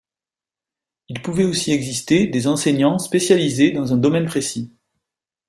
Il 1.09 1.21
pouvait 1.21 1.43
aussi 1.43 1.73
exister 1.73 2.25
des 2.25 2.47
enseignants 2.47 2.97
spécialisés 2.97 3.69
dans 3.69 3.93
un 3.93 3.97
domaine 3.97 4.25
précis. 4.25 4.73